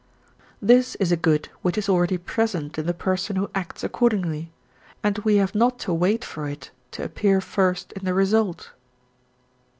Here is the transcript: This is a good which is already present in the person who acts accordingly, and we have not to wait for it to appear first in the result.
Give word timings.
This 0.63 0.95
is 0.95 1.11
a 1.11 1.15
good 1.15 1.49
which 1.61 1.77
is 1.77 1.87
already 1.87 2.17
present 2.17 2.79
in 2.79 2.87
the 2.87 2.93
person 2.95 3.35
who 3.35 3.51
acts 3.53 3.83
accordingly, 3.83 4.51
and 5.03 5.19
we 5.19 5.35
have 5.35 5.53
not 5.53 5.77
to 5.81 5.93
wait 5.93 6.25
for 6.25 6.49
it 6.49 6.71
to 6.93 7.03
appear 7.03 7.39
first 7.39 7.91
in 7.91 8.03
the 8.05 8.15
result. 8.15 8.71